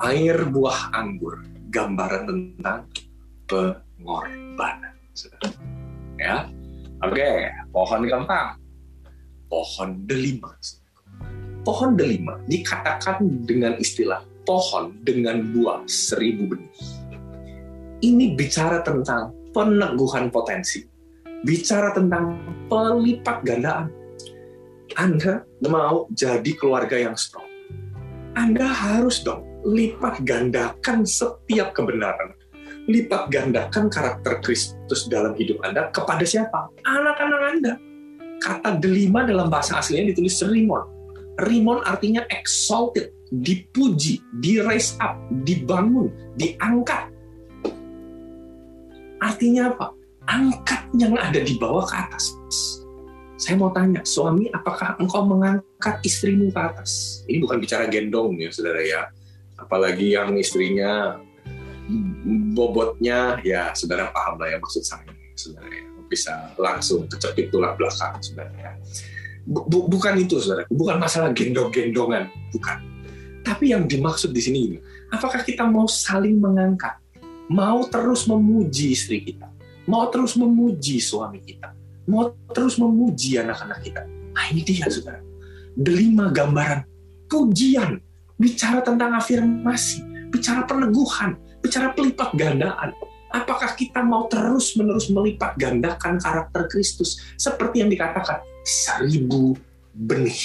[0.05, 2.85] air buah anggur, gambaran tentang
[3.48, 4.92] pengorbanan.
[5.16, 5.48] Saudara.
[6.20, 6.44] Ya,
[7.00, 8.61] Oke, pohon keempat.
[9.48, 10.53] Pohon delima.
[10.61, 10.84] Saudara
[11.64, 16.77] pohon delima dikatakan dengan istilah pohon dengan buah seribu benih.
[18.05, 20.85] Ini bicara tentang peneguhan potensi,
[21.42, 22.37] bicara tentang
[22.68, 23.88] pelipat gandaan.
[24.94, 27.48] Anda mau jadi keluarga yang strong,
[28.37, 32.37] Anda harus dong lipat gandakan setiap kebenaran,
[32.85, 36.68] lipat gandakan karakter Kristus dalam hidup Anda kepada siapa?
[36.85, 37.74] Anak-anak Anda.
[38.44, 40.93] Kata delima dalam bahasa aslinya ditulis serimon
[41.35, 47.11] Rimon artinya exalted, dipuji, di raise up, dibangun, diangkat.
[49.18, 49.87] Artinya apa?
[50.31, 52.31] Angkat yang ada di bawah ke atas.
[53.35, 57.23] Saya mau tanya, suami, apakah engkau mengangkat istrimu ke atas?
[57.27, 59.11] Ini bukan bicara gendong ya, saudara ya.
[59.59, 61.18] Apalagi yang istrinya
[62.55, 65.83] bobotnya, ya saudara paham lah ya maksud saya, saudara ya.
[66.07, 68.73] Bisa langsung kecepit tulang belakang, saudara ya
[69.44, 70.64] Bu, bukan itu, saudara.
[70.72, 72.76] Bukan masalah gendong-gendongan, bukan.
[73.44, 74.61] Tapi yang dimaksud di sini,
[75.12, 76.96] apakah kita mau saling mengangkat,
[77.52, 79.52] mau terus memuji istri kita,
[79.85, 81.76] mau terus memuji suami kita,
[82.09, 84.02] mau terus memuji anak-anak kita.
[84.33, 85.20] Nah ini dia, saudara.
[85.76, 86.88] Delima gambaran
[87.28, 88.00] pujian,
[88.40, 92.96] bicara tentang afirmasi, bicara peneguhan, bicara pelipat gandaan.
[93.35, 99.53] Apakah kita mau terus-menerus melipat gandakan karakter Kristus seperti yang dikatakan seribu
[99.92, 100.40] benih.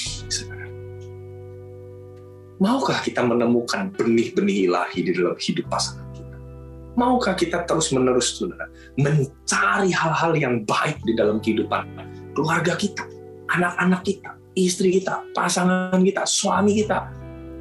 [2.60, 6.38] Maukah kita menemukan benih-benih ilahi di dalam hidup pasangan kita?
[7.00, 8.68] Maukah kita terus-menerus, saudara,
[9.00, 11.88] mencari hal-hal yang baik di dalam kehidupan
[12.36, 13.08] keluarga kita,
[13.56, 17.08] anak-anak kita, istri kita, pasangan kita, suami kita?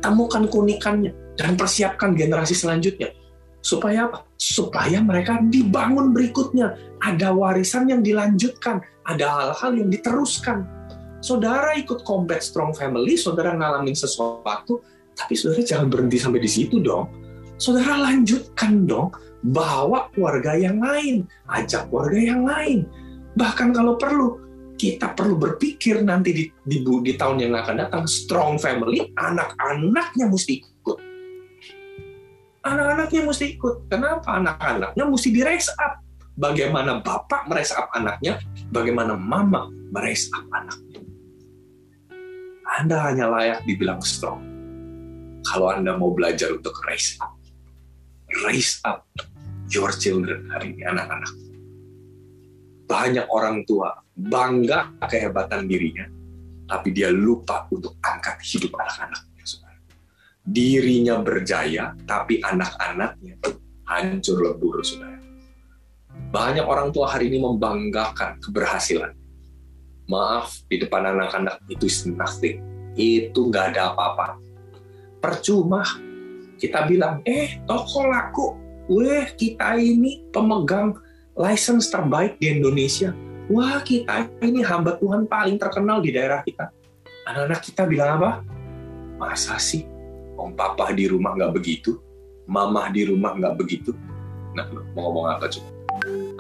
[0.03, 3.14] Temukan keunikannya dan persiapkan generasi selanjutnya.
[3.62, 4.27] Supaya apa?
[4.35, 6.75] Supaya mereka dibangun berikutnya.
[6.99, 10.67] Ada warisan yang dilanjutkan, ada hal-hal yang diteruskan.
[11.19, 14.83] Saudara ikut combat strong family, saudara ngalamin sesuatu,
[15.15, 17.11] tapi saudara jangan berhenti sampai di situ dong.
[17.59, 19.11] Saudara lanjutkan dong,
[19.43, 22.87] bawa keluarga yang lain, ajak keluarga yang lain.
[23.35, 24.39] Bahkan kalau perlu,
[24.79, 30.63] kita perlu berpikir nanti di, di, di tahun yang akan datang, strong family, anak-anaknya mesti
[30.63, 30.99] ikut.
[32.63, 33.91] Anak-anaknya mesti ikut.
[33.91, 36.08] Kenapa anak-anaknya mesti di raise up?
[36.38, 38.38] Bagaimana bapak meraise up anaknya,
[38.70, 41.03] bagaimana mama meraise up anaknya.
[42.79, 44.38] Anda hanya layak dibilang strong.
[45.42, 47.35] Kalau Anda mau belajar untuk raise up.
[48.46, 49.03] Raise up
[49.74, 51.35] your children hari ini, anak-anak.
[52.88, 56.07] Banyak orang tua bangga kehebatan dirinya,
[56.70, 59.27] tapi dia lupa untuk angkat hidup anak-anaknya.
[60.48, 63.37] Dirinya berjaya, tapi anak-anaknya
[63.85, 65.18] hancur lebur, saudara
[66.29, 69.17] banyak orang tua hari ini membanggakan keberhasilan.
[70.09, 72.61] Maaf, di depan anak-anak itu is nothing.
[72.97, 74.41] Itu nggak ada apa-apa.
[75.21, 75.85] Percuma
[76.61, 78.57] kita bilang, eh toko laku,
[78.88, 80.97] weh kita ini pemegang
[81.37, 83.12] license terbaik di Indonesia.
[83.49, 86.69] Wah kita ini hamba Tuhan paling terkenal di daerah kita.
[87.25, 88.31] Anak-anak kita bilang apa?
[89.17, 89.85] Masa sih?
[90.37, 91.97] Om papa di rumah nggak begitu?
[92.49, 93.93] Mama di rumah nggak begitu?
[94.57, 94.64] Nah,
[94.97, 95.78] mau ngomong apa coba?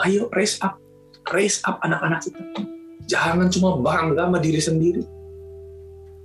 [0.06, 0.78] Ayo raise up,
[1.34, 2.42] raise up anak-anak kita.
[3.08, 5.02] Jangan cuma bangga sama diri sendiri.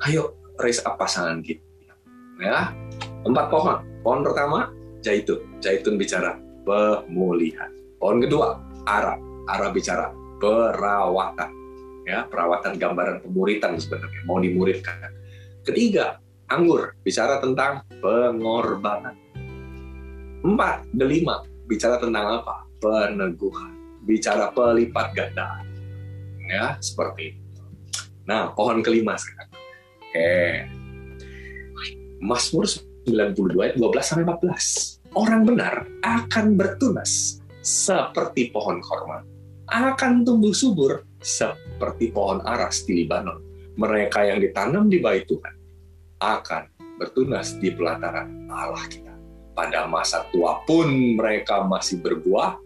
[0.03, 1.63] Ayo raise up pasangan kita.
[2.41, 2.73] Ya,
[3.23, 3.77] empat pohon.
[4.03, 4.69] Pohon pertama
[4.99, 5.39] zaitun.
[5.63, 6.35] Zaitun bicara
[6.67, 7.71] pemulihan.
[7.97, 9.15] Pohon kedua ara.
[9.47, 11.51] Ara bicara perawatan.
[12.03, 15.07] Ya, perawatan gambaran pemuritan sebenarnya mau dimuridkan.
[15.63, 16.19] Ketiga,
[16.51, 19.15] anggur bicara tentang pengorbanan.
[20.43, 22.62] Empat, delima bicara tentang apa?
[22.83, 23.71] Peneguhan.
[24.03, 25.63] Bicara pelipat ganda.
[26.43, 27.63] Ya, seperti itu.
[28.27, 29.47] Nah, pohon kelima sekarang.
[30.03, 30.67] Oke.
[32.19, 32.67] Mazmur
[33.07, 34.99] 92 ayat 12 sampai 14.
[35.15, 39.23] Orang benar akan bertunas seperti pohon korma,
[39.71, 43.39] akan tumbuh subur seperti pohon aras di Libanon.
[43.79, 45.55] Mereka yang ditanam di bait Tuhan
[46.19, 46.63] akan
[46.99, 49.13] bertunas di pelataran Allah kita.
[49.53, 52.57] Pada masa tua pun mereka masih berbuah,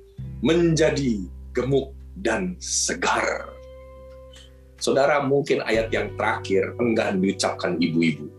[0.41, 3.49] menjadi gemuk dan segar.
[4.77, 8.29] Saudara, mungkin ayat yang terakhir enggan diucapkan ibu-ibu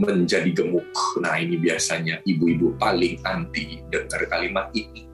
[0.00, 0.88] menjadi gemuk.
[1.20, 5.04] Nah ini biasanya ibu-ibu paling anti dengar kalimat ini.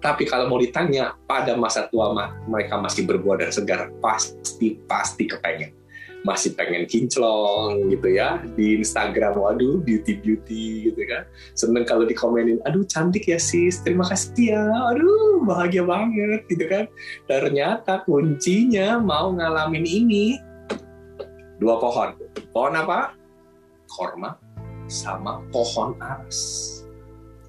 [0.00, 2.10] Tapi kalau mau ditanya, pada masa tua
[2.48, 5.79] mereka masih berbuah dan segar, pasti pasti kepengen.
[6.20, 11.24] Masih pengen kinclong gitu ya di Instagram, waduh beauty beauty gitu kan.
[11.56, 16.84] Seneng kalau dikomenin, aduh cantik ya sis, terima kasih ya, aduh bahagia banget gitu kan.
[17.24, 20.36] Ternyata kuncinya mau ngalamin ini
[21.56, 22.12] dua pohon.
[22.52, 23.20] Pohon apa?
[23.90, 24.38] korma
[24.86, 26.38] sama pohon aras.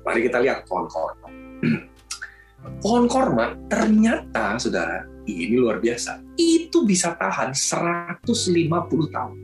[0.01, 1.27] Mari kita lihat pohon korma.
[2.81, 5.05] pohon korma ternyata, saudara,
[5.47, 6.35] ini luar biasa.
[6.35, 8.25] Itu bisa tahan 150
[9.11, 9.37] tahun.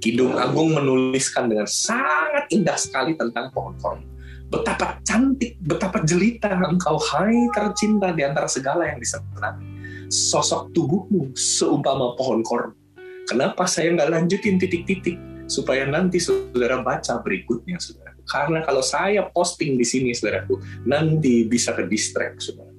[0.00, 4.04] Kidung Agung menuliskan dengan sangat indah sekali tentang pohon korma.
[4.52, 9.64] Betapa cantik, betapa jelita engkau hai tercinta di antara segala yang disenangi.
[10.12, 12.76] Sosok tubuhmu seumpama pohon korma.
[13.24, 15.16] Kenapa saya nggak lanjutin titik-titik?
[15.46, 18.16] supaya nanti saudara baca berikutnya saudara.
[18.24, 20.56] Karena kalau saya posting di sini saudaraku,
[20.88, 22.72] nanti bisa ke distract saudara.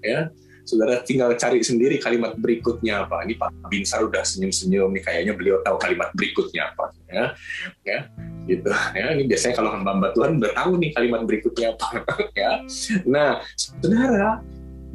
[0.00, 0.30] Ya,
[0.66, 3.22] saudara tinggal cari sendiri kalimat berikutnya apa.
[3.22, 6.90] Ini Pak Binsar udah senyum-senyum nih kayaknya beliau tahu kalimat berikutnya apa.
[7.06, 7.24] Ya,
[7.86, 7.98] ya
[8.50, 8.68] gitu.
[8.92, 12.02] Ya, ini biasanya kalau hamba Tuhan udah nih kalimat berikutnya apa.
[12.42, 12.60] ya,
[13.06, 14.42] nah saudara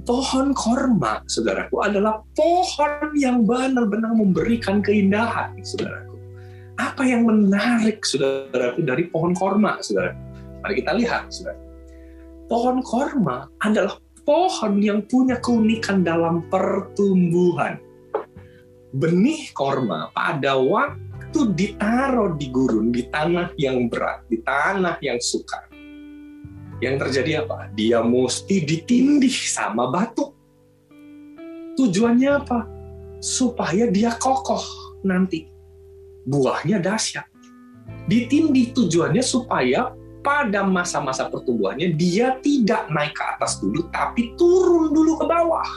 [0.04, 6.12] pohon korma, saudaraku, adalah pohon yang benar-benar memberikan keindahan, saudaraku
[6.82, 10.18] apa yang menarik, saudara dari pohon korma, saudara?
[10.66, 11.60] Mari kita lihat, saudara.
[12.50, 13.96] Pohon korma adalah
[14.32, 17.84] pohon yang punya keunikan dalam pertumbuhan.
[18.96, 25.68] Benih korma pada waktu ditaruh di gurun, di tanah yang berat, di tanah yang sukar.
[26.80, 27.76] Yang terjadi apa?
[27.76, 30.32] Dia mesti ditindih sama batu.
[31.76, 32.72] Tujuannya apa?
[33.20, 34.64] Supaya dia kokoh
[35.04, 35.52] nanti
[36.24, 37.28] buahnya dahsyat.
[38.08, 39.92] Ditindih tujuannya supaya
[40.22, 45.70] pada masa-masa pertumbuhannya dia tidak naik ke atas dulu, tapi turun dulu ke bawah.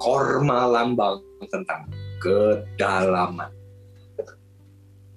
[0.00, 1.88] Korma lambang tentang
[2.20, 3.52] kedalaman.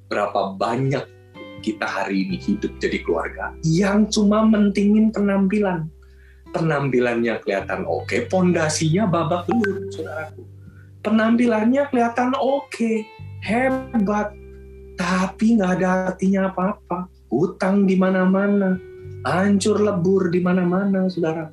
[0.07, 1.03] Berapa banyak
[1.63, 5.91] kita hari ini hidup jadi keluarga yang cuma mentingin penampilan.
[6.55, 10.47] Penampilannya kelihatan oke, okay, pondasinya babak belur, saudaraku.
[11.03, 13.03] Penampilannya kelihatan oke, okay,
[13.43, 14.31] hebat,
[14.95, 17.16] tapi nggak ada artinya apa-apa.
[17.27, 18.79] Utang di mana-mana,
[19.27, 21.51] hancur lebur di mana-mana, saudara.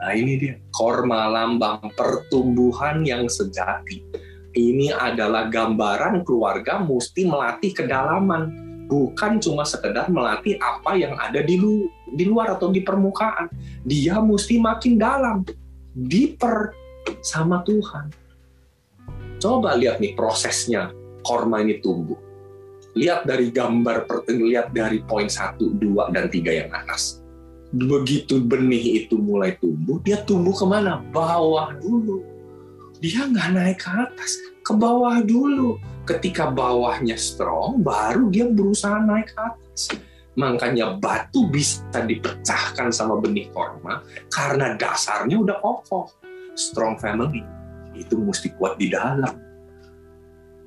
[0.00, 4.00] Nah ini dia, korma lambang pertumbuhan yang sejati.
[4.50, 8.52] Ini adalah gambaran keluarga mesti melatih kedalaman,
[8.90, 13.48] bukan cuma sekedar melatih apa yang ada di, lu, di luar atau di permukaan.
[13.86, 15.46] Dia mesti makin dalam,
[15.94, 16.76] diper
[17.24, 18.12] sama Tuhan.
[19.40, 20.92] Coba lihat nih prosesnya
[21.24, 22.29] korma ini tumbuh.
[22.98, 27.22] Lihat dari gambar, lihat dari poin 1, 2, dan 3 yang atas.
[27.70, 30.98] Begitu benih itu mulai tumbuh, dia tumbuh ke mana?
[31.14, 32.26] Bawah dulu.
[32.98, 35.78] Dia nggak naik ke atas, ke bawah dulu.
[36.02, 39.82] Ketika bawahnya strong, baru dia berusaha naik ke atas.
[40.38, 46.10] Makanya batu bisa dipecahkan sama benih korma karena dasarnya udah kokoh.
[46.58, 47.42] Strong family
[47.94, 49.34] itu mesti kuat di dalam.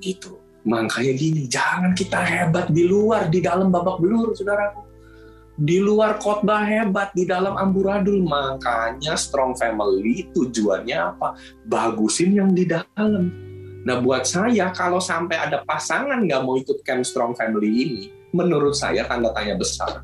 [0.00, 0.43] Gitu.
[0.64, 4.80] Makanya gini, jangan kita hebat di luar, di dalam babak belur, saudaraku.
[5.54, 8.24] Di luar khotbah hebat, di dalam amburadul.
[8.24, 11.36] Makanya strong family tujuannya apa?
[11.68, 13.30] Bagusin yang di dalam.
[13.84, 18.72] Nah buat saya, kalau sampai ada pasangan nggak mau ikut camp strong family ini, menurut
[18.72, 20.02] saya tanda tanya besar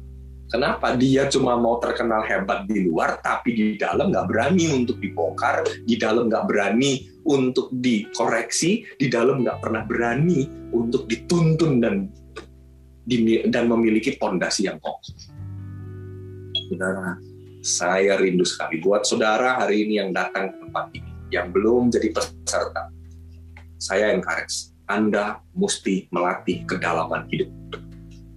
[0.51, 0.99] Kenapa?
[0.99, 5.95] Dia cuma mau terkenal hebat di luar, tapi di dalam nggak berani untuk dibongkar, di
[5.95, 12.11] dalam nggak berani untuk dikoreksi, di dalam nggak pernah berani untuk dituntun dan
[13.47, 15.15] dan memiliki pondasi yang kokoh.
[16.67, 17.15] Saudara,
[17.63, 22.11] saya rindu sekali buat saudara hari ini yang datang ke tempat ini, yang belum jadi
[22.11, 22.91] peserta.
[23.79, 27.51] Saya encourage, Anda mesti melatih kedalaman hidup.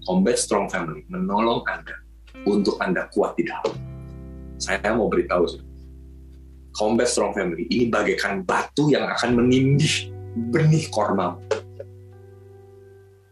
[0.06, 2.03] Combat Strong Family menolong Anda
[2.48, 3.76] untuk Anda kuat di dalam.
[4.60, 5.48] Saya mau beritahu,
[6.74, 10.10] Combat Strong Family ini bagaikan batu yang akan menindih
[10.50, 11.38] benih korma.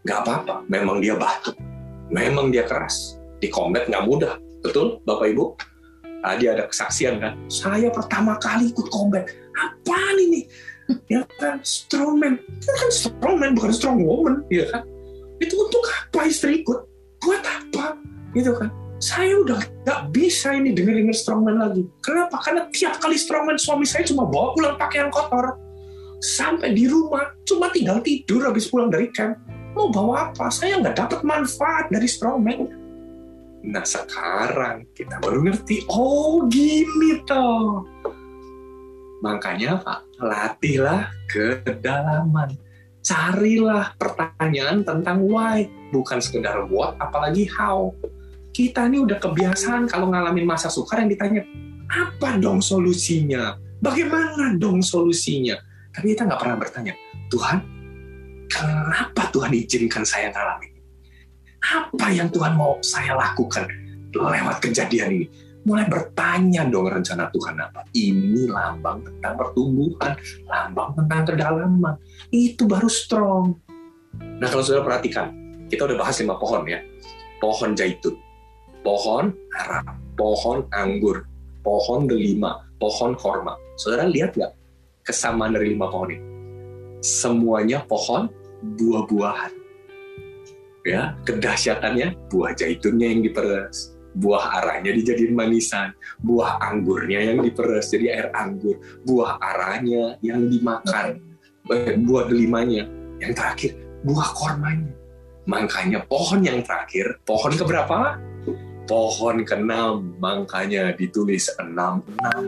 [0.06, 1.54] Gak apa-apa, memang dia batu.
[2.14, 3.18] Memang dia keras.
[3.42, 4.38] Di combat nggak mudah.
[4.62, 5.46] Betul, Bapak Ibu?
[6.22, 9.26] Tadi ada kesaksian kan, saya pertama kali ikut combat.
[9.58, 10.46] Apa ini?
[11.10, 12.38] Ya kan, strongman.
[12.62, 14.46] Itu kan strongman, bukan strong woman.
[14.54, 14.86] Ya kan?
[15.42, 16.86] Itu untuk apa istri ikut?
[17.26, 17.98] Buat apa?
[18.38, 18.70] Gitu kan?
[19.02, 21.82] Saya udah gak bisa ini denger-denger strongman lagi.
[22.06, 22.38] Kenapa?
[22.38, 25.58] Karena tiap kali strongman suami saya cuma bawa pulang pakaian kotor.
[26.22, 29.42] Sampai di rumah cuma tinggal tidur habis pulang dari camp.
[29.74, 30.54] Mau bawa apa?
[30.54, 32.70] Saya nggak dapat manfaat dari strongman.
[33.66, 37.82] Nah sekarang kita baru ngerti, oh gini toh.
[39.26, 42.54] Makanya Pak, latihlah kedalaman.
[43.02, 47.90] Carilah pertanyaan tentang why, bukan sekedar what, apalagi how
[48.52, 51.44] kita ini udah kebiasaan kalau ngalamin masa sukar yang ditanya,
[51.88, 53.56] apa dong solusinya?
[53.80, 55.58] Bagaimana dong solusinya?
[55.92, 56.94] Tapi kita nggak pernah bertanya,
[57.32, 57.58] Tuhan,
[58.52, 60.72] kenapa Tuhan izinkan saya ngalamin?
[61.62, 63.68] Apa yang Tuhan mau saya lakukan
[64.12, 65.28] lewat kejadian ini?
[65.62, 67.86] Mulai bertanya dong rencana Tuhan apa.
[67.94, 70.18] Ini lambang tentang pertumbuhan,
[70.50, 71.96] lambang tentang kedalaman.
[72.34, 73.62] Itu baru strong.
[74.42, 75.30] Nah kalau sudah perhatikan,
[75.70, 76.82] kita udah bahas lima pohon ya.
[77.38, 78.18] Pohon zaitun,
[78.82, 79.82] pohon ara,
[80.18, 81.26] pohon anggur,
[81.62, 83.58] pohon delima, pohon korma.
[83.78, 84.54] Saudara lihat nggak
[85.06, 86.20] kesamaan dari lima pohon ini?
[87.02, 88.30] Semuanya pohon
[88.78, 89.54] buah-buahan.
[90.82, 95.94] Ya, kedahsyatannya buah zaitunnya yang diperes, buah aranya dijadiin manisan,
[96.26, 101.22] buah anggurnya yang diperes jadi air anggur, buah aranya yang dimakan,
[101.70, 102.90] eh, buah delimanya,
[103.22, 104.94] yang terakhir buah kormanya.
[105.46, 108.18] Makanya pohon yang terakhir, pohon keberapa?
[108.92, 112.44] Pohon keenam, makanya ditulis enam enam.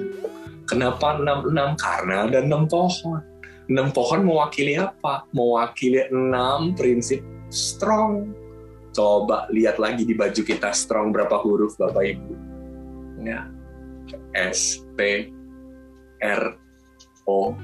[0.68, 1.70] Kenapa enam enam?
[1.80, 3.24] Karena ada enam pohon.
[3.72, 5.24] Enam pohon mewakili apa?
[5.32, 8.36] Mewakili enam prinsip strong.
[8.92, 12.34] Coba lihat lagi di baju kita strong berapa huruf Bapak Ibu.
[13.24, 13.48] Ya.
[14.36, 15.32] S T
[16.20, 16.44] R
[17.24, 17.56] O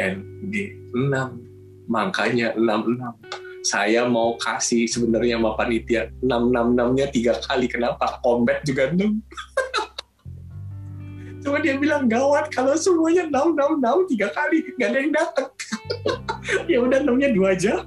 [0.00, 0.14] N
[0.48, 1.84] G 6.
[1.84, 7.70] Makanya 66 saya mau kasih sebenarnya sama panitia 666-nya tiga kali.
[7.70, 8.18] Kenapa?
[8.18, 8.98] Combat juga 6.
[11.46, 14.66] Cuma dia bilang gawat kalau semuanya 666 tiga kali.
[14.78, 15.50] Gak ada yang datang.
[16.70, 17.86] ya udah 6-nya dua aja.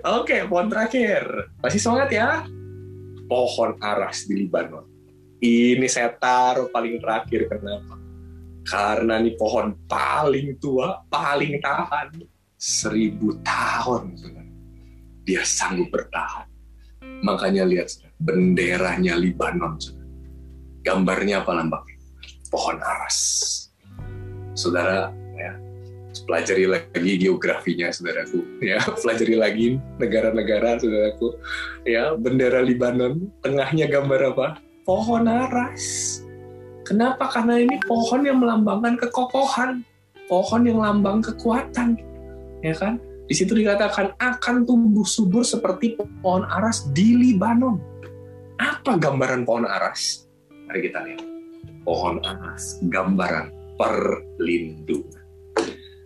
[0.20, 1.52] Oke, pohon terakhir.
[1.60, 2.48] Masih semangat ya?
[3.28, 4.88] Pohon aras di Libanon.
[5.40, 7.44] Ini saya taruh paling terakhir.
[7.48, 7.96] Kenapa?
[8.64, 14.20] Karena ini pohon paling tua, paling tahan seribu tahun
[15.24, 16.44] dia sanggup bertahan.
[17.24, 17.88] Makanya lihat
[18.20, 19.80] benderanya Libanon
[20.84, 21.96] gambarnya apa lambangnya
[22.52, 23.16] pohon aras.
[24.52, 25.08] Saudara
[25.40, 25.56] ya
[26.28, 28.44] pelajari lagi geografinya saudaraku.
[28.60, 31.40] Ya pelajari lagi negara-negara saudaraku.
[31.88, 34.48] Ya bendera Libanon tengahnya gambar apa?
[34.84, 36.20] Pohon aras.
[36.84, 37.24] Kenapa?
[37.32, 39.80] Karena ini pohon yang melambangkan kekokohan.
[40.28, 42.09] Pohon yang lambang kekuatan
[42.64, 43.00] ya kan?
[43.30, 47.78] Di situ dikatakan akan tumbuh subur seperti pohon aras di Libanon.
[48.58, 50.26] Apa gambaran pohon aras?
[50.66, 51.22] Mari kita lihat.
[51.86, 55.24] Pohon aras, gambaran perlindungan.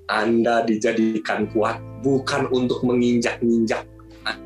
[0.06, 3.88] Anda dijadikan kuat bukan untuk menginjak-injak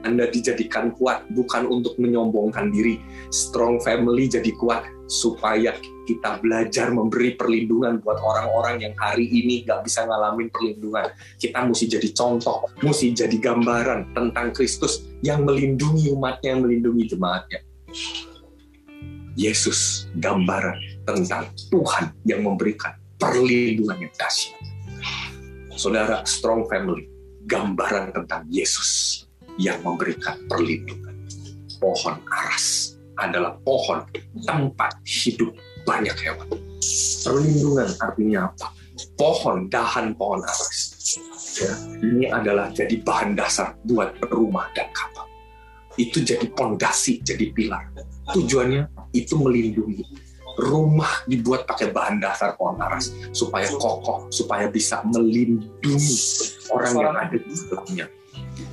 [0.02, 2.98] anda dijadikan kuat bukan untuk menyombongkan diri.
[3.30, 5.72] Strong family jadi kuat supaya
[6.04, 11.12] kita belajar memberi perlindungan buat orang-orang yang hari ini gak bisa ngalamin perlindungan.
[11.36, 17.60] Kita mesti jadi contoh, mesti jadi gambaran tentang Kristus yang melindungi umatnya, yang melindungi jemaatnya.
[19.38, 24.58] Yesus gambaran tentang Tuhan yang memberikan perlindungan yang dahsyat.
[25.78, 27.06] Saudara, strong family,
[27.46, 29.27] gambaran tentang Yesus
[29.58, 31.18] yang memberikan perlindungan.
[31.82, 34.06] Pohon aras adalah pohon
[34.46, 35.50] tempat hidup
[35.82, 36.46] banyak hewan.
[37.26, 38.70] Perlindungan artinya apa?
[39.18, 40.94] Pohon, dahan pohon aras.
[41.58, 45.26] Ya, ini adalah jadi bahan dasar buat rumah dan kapal.
[45.98, 47.90] Itu jadi pondasi, jadi pilar.
[48.30, 50.06] Tujuannya itu melindungi.
[50.58, 56.14] Rumah dibuat pakai bahan dasar pohon aras supaya kokoh, supaya bisa melindungi
[56.74, 58.06] orang yang ada di dalamnya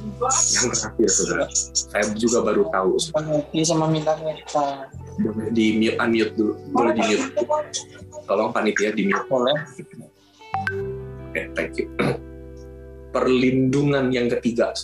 [0.05, 1.45] Yang terakhir, saudara.
[1.73, 2.91] Saya juga baru tahu.
[3.11, 4.89] Pengerti sama minta kita.
[5.21, 6.53] Boleh di mute, unmute dulu.
[6.75, 7.25] Boleh di mute.
[8.25, 9.25] Tolong panitia di mute.
[9.27, 9.57] Boleh.
[11.31, 11.87] Oke, thank you.
[13.09, 14.75] Perlindungan yang ketiga.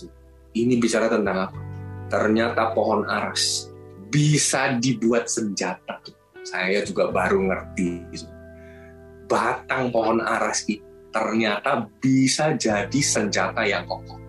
[0.51, 1.59] Ini bicara tentang apa?
[2.11, 3.71] Ternyata pohon aras
[4.11, 6.03] bisa dibuat senjata.
[6.43, 8.03] Saya juga baru ngerti.
[9.31, 14.19] Batang pohon aras itu ternyata bisa jadi senjata yang kokoh.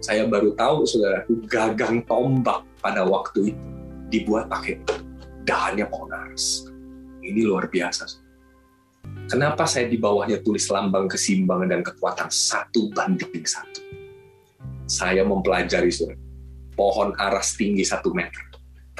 [0.00, 3.62] Saya baru tahu, saudara, gagang tombak pada waktu itu
[4.08, 4.80] dibuat pakai
[5.44, 6.66] dahannya pohon aras.
[7.20, 8.08] Ini luar biasa.
[9.28, 13.80] Kenapa saya di bawahnya tulis lambang keseimbangan dan kekuatan satu banding satu?
[14.88, 16.18] Saya mempelajari, saudara,
[16.74, 18.50] pohon aras tinggi satu meter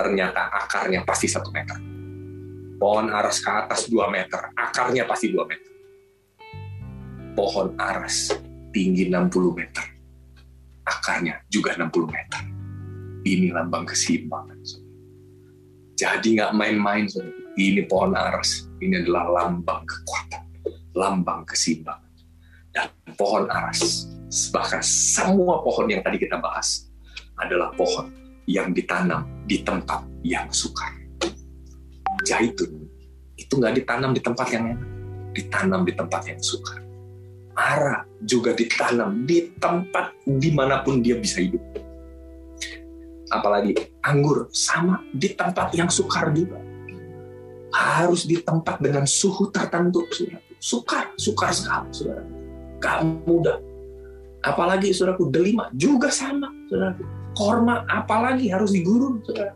[0.00, 1.76] ternyata akarnya pasti satu meter.
[2.80, 5.72] Pohon aras ke atas 2 meter, akarnya pasti 2 meter.
[7.36, 8.32] Pohon aras
[8.72, 9.79] tinggi 60 meter,
[11.10, 12.42] akarnya juga 60 meter.
[13.26, 14.62] Ini lambang keseimbangan.
[15.98, 17.10] Jadi nggak main-main,
[17.58, 20.46] ini pohon aras, ini adalah lambang kekuatan,
[20.94, 22.14] lambang keseimbangan.
[22.70, 22.86] Dan
[23.18, 24.06] pohon aras,
[24.54, 26.88] bahkan semua pohon yang tadi kita bahas,
[27.42, 28.14] adalah pohon
[28.46, 30.94] yang ditanam di tempat yang sukar.
[32.22, 32.86] Jaitun
[33.34, 34.90] itu nggak ditanam di tempat yang enak,
[35.34, 36.80] ditanam di tempat yang sukar.
[37.60, 41.60] Ara juga ditanam di tempat di mana pun dia bisa hidup.
[43.28, 46.56] Apalagi anggur sama di tempat yang sukar juga.
[47.70, 50.40] Harus di tempat dengan suhu tertentu, saudara.
[50.56, 52.24] Sukar, sukar sekali, saudara.
[52.80, 52.98] Gak
[53.28, 53.60] mudah.
[54.40, 59.54] Apalagi saudaraku delima juga sama, saudaraku korma apalagi harus digurun saudara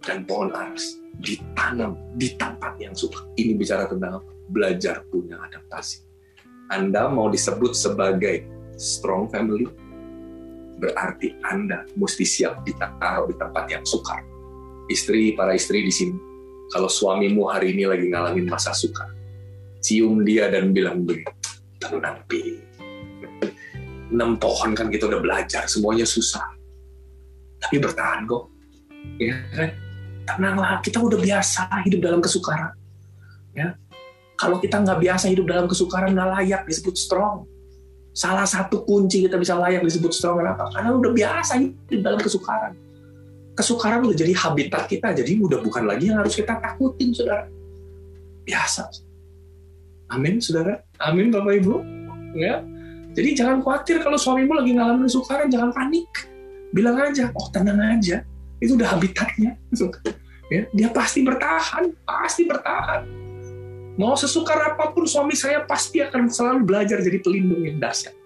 [0.00, 6.09] dan pohon aras ditanam di tempat yang suka ini bicara tentang belajar punya adaptasi
[6.70, 8.46] Anda mau disebut sebagai
[8.78, 9.66] strong family
[10.78, 14.22] berarti Anda mesti siap ditaruh di tempat yang sukar.
[14.86, 16.14] Istri para istri di sini
[16.70, 19.02] kalau suamimu hari ini lagi ngalamin masa suka
[19.82, 21.34] cium dia dan bilang begini
[21.82, 22.62] tenang pi.
[24.14, 26.54] Enam pohon kan kita udah belajar semuanya susah.
[27.66, 28.46] Tapi bertahan kok.
[29.18, 29.70] Ya kan?
[30.22, 32.70] Tenanglah kita udah biasa hidup dalam kesukaran.
[33.58, 33.74] Ya
[34.40, 37.44] kalau kita nggak biasa hidup dalam kesukaran nggak layak disebut strong.
[38.16, 40.72] Salah satu kunci kita bisa layak disebut strong kenapa?
[40.72, 42.72] Karena udah biasa hidup dalam kesukaran.
[43.52, 47.44] Kesukaran udah jadi habitat kita jadi udah bukan lagi yang harus kita takutin saudara.
[48.48, 48.88] Biasa.
[50.08, 50.80] Amin saudara.
[50.96, 51.84] Amin bapak ibu.
[52.32, 52.64] Ya.
[53.12, 56.08] Jadi jangan khawatir kalau suamimu lagi ngalamin kesukaran, jangan panik.
[56.70, 58.22] Bilang aja, oh tenang aja,
[58.56, 59.60] itu udah habitatnya.
[60.50, 63.06] Ya, dia pasti bertahan, pasti bertahan.
[64.00, 68.16] Mau sesukar apa pun suami saya pasti akan selalu belajar jadi pelindung yang dahsyat.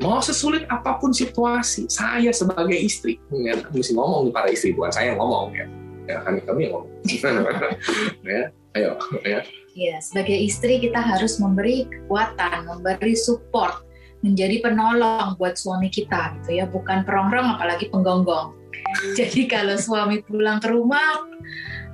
[0.00, 4.88] Mau sesulit apa pun situasi, saya sebagai istri, ya, mesti ngomong nih para istri, bukan
[4.88, 5.66] saya yang ngomong ya.
[6.08, 6.92] Ya kami kami yang ngomong.
[8.32, 8.42] ya,
[8.72, 8.90] ayo
[9.28, 9.40] ya.
[9.76, 13.84] Ya, sebagai istri kita harus memberi kekuatan, memberi support,
[14.24, 18.56] menjadi penolong buat suami kita gitu ya, bukan perongrong apalagi penggonggong.
[19.20, 21.20] Jadi kalau suami pulang ke rumah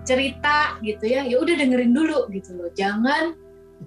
[0.03, 2.71] cerita gitu ya, ya udah dengerin dulu gitu loh.
[2.75, 3.35] Jangan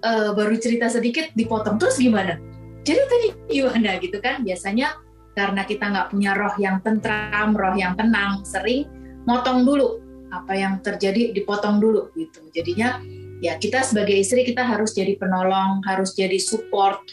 [0.02, 2.40] uh, baru cerita sedikit dipotong terus gimana?
[2.86, 4.46] Jadi tadi gimana gitu kan?
[4.46, 4.96] Biasanya
[5.36, 8.88] karena kita nggak punya roh yang tentram, roh yang tenang, sering
[9.28, 10.00] motong dulu
[10.32, 12.40] apa yang terjadi dipotong dulu gitu.
[12.56, 13.04] Jadinya
[13.44, 17.04] ya kita sebagai istri kita harus jadi penolong, harus jadi support,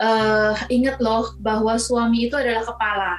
[0.00, 3.12] uh, ingat loh bahwa suami itu adalah kepala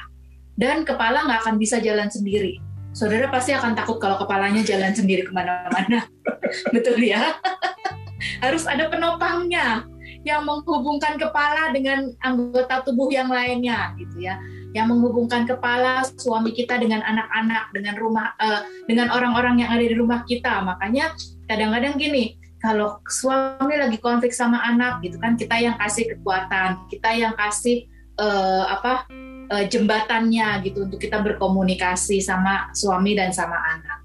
[0.57, 2.57] dan kepala nggak akan bisa jalan sendiri.
[2.97, 6.09] Saudara pasti akan takut kalau kepalanya jalan sendiri ke mana-mana,
[6.73, 7.37] betul ya?
[8.43, 9.85] Harus ada penopangnya
[10.25, 14.41] yang menghubungkan kepala dengan anggota tubuh yang lainnya, gitu ya.
[14.73, 19.93] Yang menghubungkan kepala suami kita dengan anak-anak, dengan rumah, uh, dengan orang-orang yang ada di
[19.93, 20.65] rumah kita.
[20.65, 21.13] Makanya
[21.45, 27.13] kadang-kadang gini, kalau suami lagi konflik sama anak gitu kan kita yang kasih kekuatan kita
[27.13, 27.85] yang kasih
[28.17, 29.05] uh, apa
[29.51, 33.99] uh, jembatannya gitu untuk kita berkomunikasi sama suami dan sama anak.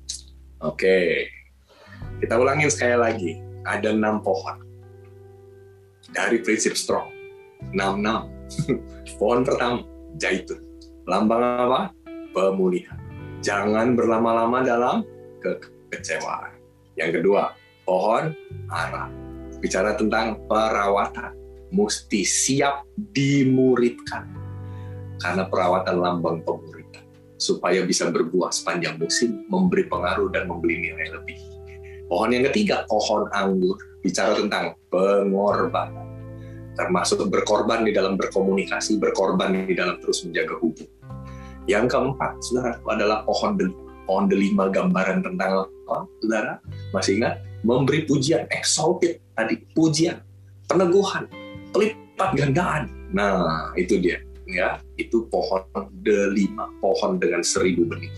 [0.62, 1.26] Oke,
[2.22, 3.32] kita ulangin sekali lagi.
[3.62, 4.58] Ada enam pohon
[6.10, 7.10] dari prinsip strong.
[7.70, 8.22] Enam enam.
[9.18, 9.86] pohon pertama
[10.18, 10.60] jaitun.
[11.06, 11.80] Lambang apa?
[12.30, 12.98] Pemulihan.
[13.42, 15.02] Jangan berlama-lama dalam
[15.42, 16.54] kekecewaan.
[16.94, 18.30] Yang kedua, pohon
[18.70, 19.10] ara.
[19.58, 21.34] Bicara tentang perawatan,
[21.70, 24.41] mesti siap dimuridkan.
[25.22, 27.06] Karena perawatan lambang pemuridan.
[27.38, 31.38] Supaya bisa berbuah sepanjang musim, memberi pengaruh dan memberi nilai lebih.
[32.10, 33.78] Pohon yang ketiga, pohon anggur.
[34.02, 36.02] Bicara tentang pengorbanan.
[36.72, 40.88] termasuk berkorban di dalam berkomunikasi, berkorban di dalam terus menjaga hubung.
[41.68, 43.80] Yang keempat, saudara, adalah pohon delima.
[44.02, 46.58] Pohon delima gambaran tentang apa, saudara?
[46.90, 47.38] Masih ingat?
[47.62, 50.18] Memberi pujian, exalted tadi, pujian,
[50.66, 51.30] peneguhan,
[51.70, 52.90] pelipat gandaan.
[53.14, 54.18] Nah, itu dia.
[54.48, 55.62] Ya Itu pohon
[56.02, 58.10] delima, pohon dengan seribu benih.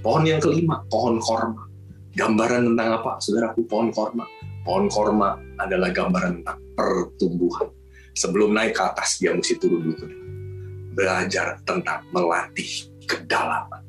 [0.00, 1.66] Pohon yang kelima, pohon korma.
[2.14, 3.66] Gambaran tentang apa, saudaraku?
[3.66, 4.24] Pohon korma.
[4.62, 7.68] Pohon korma adalah gambaran tentang pertumbuhan.
[8.18, 10.28] Sebelum naik ke atas, dia mesti turun dulu
[10.98, 13.86] belajar tentang melatih kedalaman.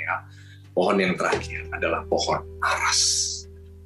[0.00, 0.24] Ya.
[0.72, 3.00] Pohon yang terakhir adalah pohon aras,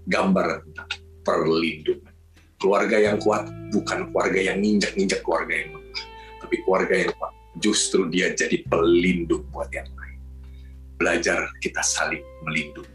[0.06, 0.90] gambar tentang
[1.26, 2.14] perlindungan.
[2.62, 5.81] Keluarga yang kuat bukan keluarga yang nginjak-nginjak keluarga yang
[6.52, 7.32] tapi keluarga yang kuat
[7.64, 10.20] justru dia jadi pelindung buat yang lain.
[11.00, 12.92] Belajar kita saling melindungi.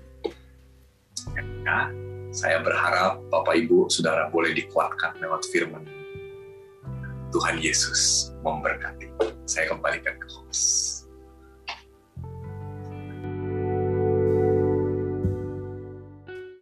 [1.65, 1.89] Ya,
[2.29, 5.89] saya berharap Bapak Ibu Saudara boleh dikuatkan lewat firman
[7.33, 9.09] Tuhan Yesus memberkati.
[9.49, 10.96] Saya kembalikan ke host.